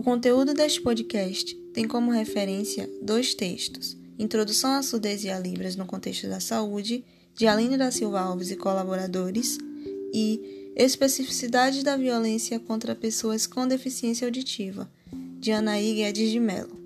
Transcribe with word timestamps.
O 0.00 0.02
conteúdo 0.02 0.54
deste 0.54 0.80
podcast 0.80 1.54
tem 1.74 1.86
como 1.86 2.10
referência 2.10 2.88
dois 3.02 3.34
textos: 3.34 3.98
Introdução 4.18 4.72
à 4.72 4.82
Surdez 4.82 5.24
e 5.24 5.28
a 5.28 5.38
Libras 5.38 5.76
no 5.76 5.84
Contexto 5.84 6.26
da 6.26 6.40
Saúde, 6.40 7.04
de 7.34 7.46
Aline 7.46 7.76
da 7.76 7.90
Silva 7.90 8.18
Alves 8.22 8.50
e 8.50 8.56
colaboradores, 8.56 9.58
e 10.14 10.72
Especificidades 10.74 11.82
da 11.82 11.98
Violência 11.98 12.58
contra 12.58 12.94
Pessoas 12.94 13.46
com 13.46 13.68
Deficiência 13.68 14.26
Auditiva, 14.26 14.90
de 15.38 15.52
Anaí 15.52 15.92
Guedes 15.96 16.30
de 16.30 16.40
Mello. 16.40 16.79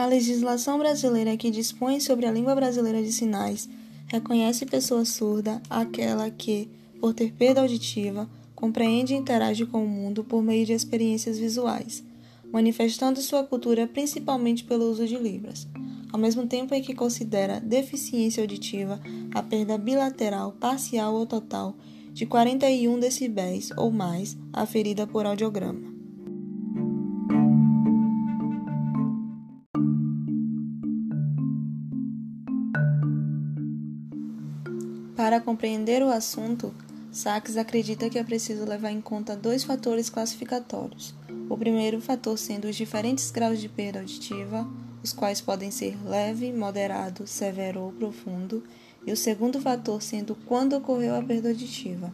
A 0.00 0.06
legislação 0.06 0.78
brasileira 0.78 1.36
que 1.36 1.50
dispõe 1.50 2.00
sobre 2.00 2.24
a 2.24 2.32
língua 2.32 2.54
brasileira 2.54 3.02
de 3.02 3.12
sinais 3.12 3.68
reconhece 4.06 4.64
pessoa 4.64 5.04
surda 5.04 5.60
aquela 5.68 6.30
que, 6.30 6.70
por 6.98 7.12
ter 7.12 7.34
perda 7.34 7.60
auditiva, 7.60 8.26
compreende 8.54 9.12
e 9.12 9.16
interage 9.18 9.66
com 9.66 9.84
o 9.84 9.86
mundo 9.86 10.24
por 10.24 10.42
meio 10.42 10.64
de 10.64 10.72
experiências 10.72 11.38
visuais, 11.38 12.02
manifestando 12.50 13.20
sua 13.20 13.44
cultura 13.44 13.86
principalmente 13.86 14.64
pelo 14.64 14.90
uso 14.90 15.06
de 15.06 15.18
libras, 15.18 15.68
ao 16.10 16.18
mesmo 16.18 16.46
tempo 16.46 16.74
em 16.74 16.80
que 16.80 16.94
considera 16.94 17.60
deficiência 17.60 18.42
auditiva 18.42 18.98
a 19.34 19.42
perda 19.42 19.76
bilateral, 19.76 20.52
parcial 20.52 21.14
ou 21.14 21.26
total 21.26 21.76
de 22.10 22.24
41 22.24 22.98
decibéis 22.98 23.70
ou 23.76 23.90
mais 23.90 24.34
aferida 24.50 25.06
por 25.06 25.26
audiograma. 25.26 25.99
Para 35.20 35.38
compreender 35.38 36.02
o 36.02 36.08
assunto, 36.08 36.74
Sachs 37.12 37.58
acredita 37.58 38.08
que 38.08 38.18
é 38.18 38.24
preciso 38.24 38.64
levar 38.64 38.90
em 38.90 39.02
conta 39.02 39.36
dois 39.36 39.62
fatores 39.62 40.08
classificatórios. 40.08 41.14
O 41.46 41.58
primeiro 41.58 42.00
fator 42.00 42.38
sendo 42.38 42.66
os 42.66 42.74
diferentes 42.74 43.30
graus 43.30 43.60
de 43.60 43.68
perda 43.68 43.98
auditiva, 43.98 44.66
os 45.04 45.12
quais 45.12 45.38
podem 45.38 45.70
ser 45.70 45.94
leve, 46.08 46.50
moderado, 46.54 47.26
severo 47.26 47.80
ou 47.80 47.92
profundo, 47.92 48.64
e 49.06 49.12
o 49.12 49.16
segundo 49.16 49.60
fator 49.60 50.00
sendo 50.00 50.34
quando 50.46 50.72
ocorreu 50.72 51.14
a 51.14 51.22
perda 51.22 51.50
auditiva, 51.50 52.10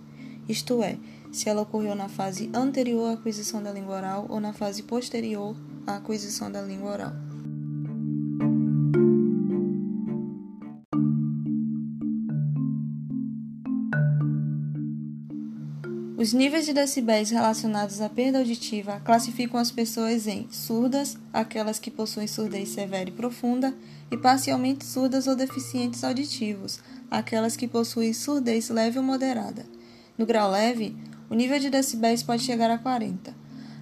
isto 0.49 0.83
é, 0.83 0.99
se 1.31 1.49
ela 1.49 1.62
ocorreu 1.62 1.95
na 1.95 2.09
fase 2.09 2.51
anterior 2.53 3.11
à 3.11 3.12
aquisição 3.12 3.62
da 3.62 3.71
língua 3.71 3.99
oral 3.99 4.27
ou 4.29 4.41
na 4.41 4.53
fase 4.53 4.83
posterior 4.83 5.55
à 5.87 5.99
aquisição 5.99 6.51
da 6.51 6.61
língua 6.61 6.91
oral. 6.91 7.26
Os 16.19 16.33
níveis 16.33 16.64
de 16.64 16.72
decibéis 16.72 17.28
relacionados 17.28 18.00
à 18.00 18.09
perda 18.09 18.39
auditiva 18.39 19.03
classificam 19.05 19.61
as 19.61 19.70
pessoas 19.70 20.27
em 20.27 20.48
surdas, 20.50 21.19
aquelas 21.31 21.78
que 21.78 21.91
possuem 21.91 22.27
surdez 22.27 22.70
severa 22.70 23.11
e 23.11 23.12
profunda, 23.12 23.75
e 24.11 24.17
parcialmente 24.17 24.87
surdas 24.87 25.27
ou 25.27 25.37
deficientes 25.37 26.03
auditivos, 26.03 26.81
aquelas 27.11 27.55
que 27.55 27.69
possuem 27.69 28.14
surdez 28.14 28.70
leve 28.70 28.98
ou 28.98 29.05
moderada. 29.05 29.67
No 30.17 30.25
grau 30.25 30.50
leve, 30.50 30.97
o 31.28 31.34
nível 31.34 31.59
de 31.59 31.69
decibéis 31.69 32.22
pode 32.22 32.44
chegar 32.44 32.70
a 32.70 32.78
40. 32.78 33.34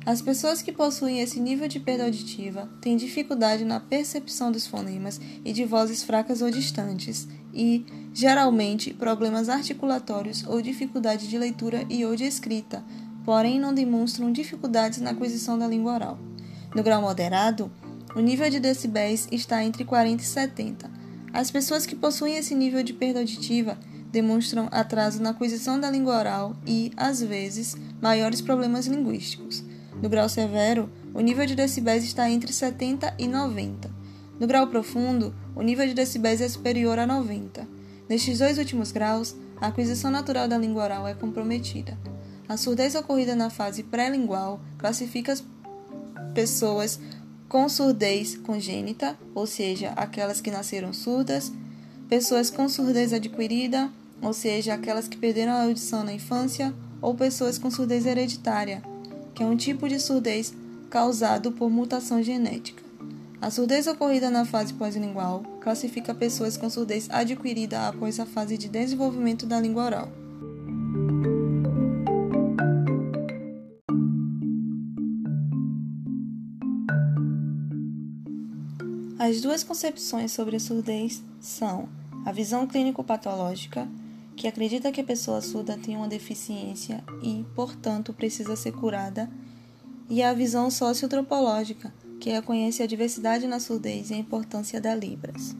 As 0.07 0.21
pessoas 0.21 0.61
que 0.61 0.71
possuem 0.71 1.21
esse 1.21 1.41
nível 1.41 1.67
de 1.67 1.81
perda 1.81 2.05
auditiva 2.05 2.69
têm 2.81 2.95
dificuldade 2.95 3.65
na 3.65 3.81
percepção 3.81 4.53
dos 4.53 4.67
fonemas 4.67 5.19
e 5.43 5.51
de 5.51 5.65
vozes 5.65 6.03
fracas 6.03 6.43
ou 6.43 6.51
distantes, 6.51 7.27
e, 7.55 7.87
geralmente, 8.13 8.93
problemas 8.93 9.49
articulatórios 9.49 10.45
ou 10.47 10.61
dificuldade 10.61 11.27
de 11.27 11.39
leitura 11.39 11.87
e 11.89 12.05
ou 12.05 12.15
de 12.15 12.25
escrita, 12.25 12.85
porém 13.25 13.59
não 13.59 13.73
demonstram 13.73 14.31
dificuldades 14.31 15.01
na 15.01 15.11
aquisição 15.11 15.59
da 15.59 15.67
língua 15.67 15.95
oral. 15.95 16.19
No 16.75 16.83
grau 16.83 17.01
moderado, 17.01 17.73
o 18.15 18.21
nível 18.21 18.51
de 18.51 18.61
decibéis 18.61 19.27
está 19.33 19.65
entre 19.65 19.85
40 19.85 20.23
e 20.23 20.27
70. 20.27 20.91
As 21.33 21.51
pessoas 21.51 21.87
que 21.87 21.97
possuem 21.97 22.37
esse 22.37 22.55
nível 22.55 22.83
de 22.83 22.93
perda 22.93 23.21
auditiva 23.21 23.79
demonstram 24.13 24.69
atraso 24.71 25.21
na 25.21 25.31
aquisição 25.31 25.81
da 25.81 25.91
língua 25.91 26.17
oral 26.19 26.57
e, 26.67 26.93
às 26.97 27.23
vezes, 27.23 27.75
maiores 28.01 28.41
problemas 28.41 28.87
linguísticos. 28.87 29.64
No 30.03 30.09
grau 30.09 30.29
severo, 30.29 30.91
o 31.15 31.21
nível 31.21 31.47
de 31.47 31.55
decibéis 31.55 32.05
está 32.05 32.29
entre 32.29 32.53
70 32.53 33.15
e 33.19 33.29
90. 33.29 33.91
No 34.39 34.47
grau 34.47 34.67
profundo, 34.67 35.35
o 35.55 35.63
nível 35.63 35.87
de 35.87 35.95
decibéis 35.95 36.41
é 36.41 36.49
superior 36.49 36.99
a 36.99 37.07
90. 37.07 37.67
Nestes 38.09 38.39
dois 38.39 38.59
últimos 38.59 38.93
graus, 38.93 39.35
a 39.61 39.69
aquisição 39.69 40.11
natural 40.11 40.49
da 40.49 40.59
língua 40.59 40.85
oral 40.85 41.07
é 41.07 41.15
comprometida. 41.15 41.97
A 42.49 42.57
surdez 42.57 42.95
ocorrida 42.95 43.35
na 43.35 43.49
fase 43.49 43.83
pré-lingual 43.83 44.61
classifica 44.77 45.33
as 45.33 45.43
pessoas 46.35 47.01
com 47.49 47.69
surdez 47.69 48.37
congênita, 48.37 49.17
ou 49.35 49.47
seja, 49.47 49.93
aquelas 49.97 50.41
que 50.41 50.51
nasceram 50.51 50.93
surdas, 50.93 51.53
pessoas 52.09 52.51
com 52.51 52.69
surdez 52.69 53.13
adquirida, 53.13 53.91
ou 54.21 54.33
seja, 54.33 54.75
aquelas 54.75 55.07
que 55.07 55.17
perderam 55.17 55.53
a 55.53 55.63
audição 55.63 56.03
na 56.03 56.13
infância, 56.13 56.75
ou 57.01 57.15
pessoas 57.15 57.59
com 57.59 57.71
surdez 57.71 58.05
hereditária, 58.05 58.83
que 59.35 59.43
é 59.43 59.47
um 59.47 59.57
tipo 59.57 59.89
de 59.89 59.99
surdez 59.99 60.55
causado 60.89 61.51
por 61.51 61.69
mutação 61.69 62.23
genética. 62.23 62.83
A 63.41 63.51
surdez 63.51 63.87
ocorrida 63.87 64.31
na 64.31 64.45
fase 64.45 64.73
pós-lingual 64.73 65.43
classifica 65.61 66.15
pessoas 66.15 66.57
com 66.57 66.71
surdez 66.71 67.09
adquirida 67.11 67.89
após 67.89 68.19
a 68.19 68.25
fase 68.25 68.57
de 68.57 68.69
desenvolvimento 68.69 69.45
da 69.45 69.61
língua 69.61 69.85
oral. 69.85 70.09
As 79.19 79.41
duas 79.41 79.65
concepções 79.65 80.33
sobre 80.33 80.57
a 80.57 80.61
surdez 80.61 81.23
são 81.41 81.89
a 82.25 82.33
visão 82.33 82.67
clínico-patológica, 82.67 83.89
que 84.45 84.49
acredita 84.49 84.93
que 84.93 85.01
a 85.01 85.05
pessoa 85.05 85.41
surda 85.41 85.79
tem 85.79 85.97
uma 85.97 86.07
deficiência 86.07 87.03
e, 87.23 87.47
portanto, 87.55 88.13
precisa 88.13 88.55
ser 88.55 88.73
curada, 88.73 89.31
e 90.07 90.23
a 90.23 90.35
visão 90.35 90.71
socioantropológica, 90.71 91.95
que 92.21 92.29
reconhece 92.29 92.83
a 92.83 92.87
diversidade 92.87 93.47
na 93.47 93.59
surdez 93.59 94.11
e 94.11 94.13
a 94.13 94.19
importância 94.19 94.79
da 94.83 94.95
Libras. 94.95 95.57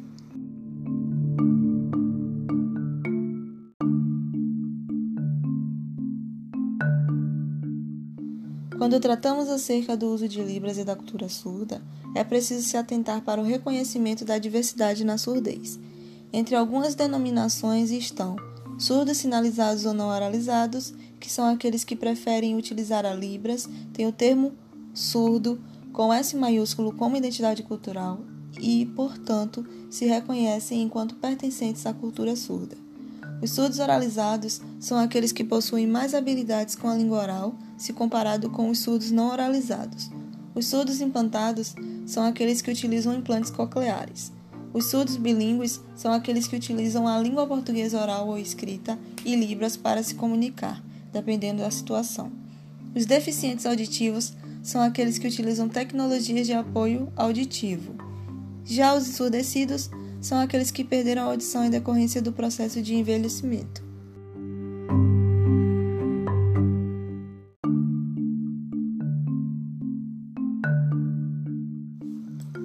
Quando 8.77 9.01
tratamos 9.01 9.49
acerca 9.49 9.97
do 9.97 10.09
uso 10.13 10.29
de 10.29 10.43
Libras 10.43 10.77
e 10.77 10.85
da 10.85 10.95
cultura 10.95 11.31
surda, 11.31 11.81
é 12.15 12.23
preciso 12.23 12.69
se 12.69 12.77
atentar 12.77 13.23
para 13.23 13.41
o 13.41 13.45
reconhecimento 13.45 14.27
da 14.27 14.37
diversidade 14.37 15.07
na 15.07 15.17
surdez. 15.17 15.81
Entre 16.31 16.55
algumas 16.55 16.95
denominações 16.95 17.91
estão 17.91 18.37
Surdos 18.85 19.17
sinalizados 19.17 19.87
ou 19.87 19.95
não 19.95 20.09
oralizados, 20.09 20.93
que 21.19 21.33
são 21.33 21.47
aqueles 21.47 21.85
que 21.85 21.97
preferem 21.97 22.55
utilizar 22.55 23.07
a 23.07 23.15
Libras, 23.15 23.67
tem 23.95 24.07
o 24.07 24.13
termo 24.13 24.53
surdo 24.93 25.59
com 25.91 26.13
S 26.13 26.37
maiúsculo 26.37 26.93
como 26.93 27.17
identidade 27.17 27.63
cultural 27.63 28.21
e, 28.61 28.85
portanto, 28.95 29.67
se 29.89 30.05
reconhecem 30.05 30.83
enquanto 30.83 31.15
pertencentes 31.15 31.87
à 31.87 31.95
cultura 31.95 32.37
surda. 32.37 32.77
Os 33.41 33.53
surdos 33.53 33.79
oralizados 33.79 34.61
são 34.79 34.99
aqueles 34.99 35.33
que 35.33 35.45
possuem 35.45 35.87
mais 35.87 36.13
habilidades 36.13 36.77
com 36.77 36.87
a 36.87 36.95
língua 36.95 37.23
oral 37.23 37.55
se 37.79 37.95
comparado 37.95 38.51
com 38.51 38.69
os 38.69 38.81
surdos 38.81 39.11
não 39.11 39.31
oralizados. 39.31 40.11
Os 40.55 40.67
surdos 40.67 41.01
implantados 41.01 41.75
são 42.05 42.23
aqueles 42.23 42.61
que 42.61 42.71
utilizam 42.71 43.15
implantes 43.15 43.51
cocleares. 43.51 44.31
Os 44.75 44.87
surdos 44.87 45.17
bilíngues 45.17 45.81
são 45.95 46.13
aqueles 46.13 46.49
que 46.49 46.57
utilizam 46.57 47.07
a 47.07 47.17
língua 47.21 47.47
portuguesa 47.47 48.03
oral 48.03 48.27
ou 48.27 48.37
escrita 48.37 48.99
e 49.25 49.37
libras 49.37 49.77
para 49.77 50.03
se 50.03 50.17
comunicar, 50.17 50.83
dependendo 51.13 51.63
da 51.63 51.71
situação. 51.71 52.33
Os 52.93 53.07
deficientes 53.07 53.67
auditivos 53.67 54.33
são 54.65 54.83
aqueles 54.83 55.17
que 55.17 55.29
utilizam 55.29 55.69
tecnologias 55.69 56.45
de 56.45 56.53
apoio 56.53 57.13
auditivo. 57.15 57.95
Já 58.65 58.97
os 58.97 59.09
ensurdecidos 59.09 59.91
são 60.21 60.41
aqueles 60.41 60.73
que 60.73 60.83
perderam 60.83 61.23
a 61.23 61.27
audição 61.27 61.65
em 61.65 61.71
decorrência 61.71 62.21
do 62.21 62.33
processo 62.33 62.83
de 62.83 62.97
envelhecimento. 62.97 63.85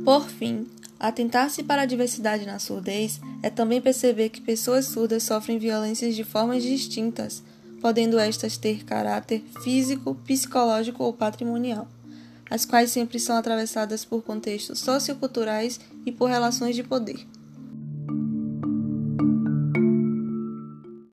Por 0.04 0.28
fim, 0.28 0.66
Atentar-se 1.00 1.64
para 1.64 1.84
a 1.84 1.86
diversidade 1.86 2.46
na 2.46 2.60
surdez 2.60 3.22
é 3.42 3.50
também 3.50 3.80
perceber 3.80 4.28
que 4.28 4.42
pessoas 4.42 4.86
surdas 4.86 5.24
sofrem 5.24 5.58
violências 5.58 6.14
de 6.14 6.26
formas 6.26 6.62
distintas, 6.62 7.42
podendo 7.82 8.20
estas 8.20 8.58
ter 8.58 8.84
caráter 8.84 9.42
físico, 9.64 10.14
psicológico 10.26 11.02
ou 11.02 11.14
patrimonial, 11.14 11.88
as 12.50 12.66
quais 12.66 12.92
sempre 12.92 13.18
são 13.18 13.38
atravessadas 13.38 14.04
por 14.04 14.22
contextos 14.22 14.80
socioculturais 14.80 15.80
e 16.06 16.12
por 16.12 16.30
relações 16.30 16.76
de 16.76 16.84
poder. 16.84 17.26